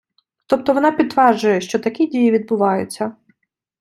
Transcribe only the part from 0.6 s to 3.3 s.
вона підтверджує, що такі дії відбуваються.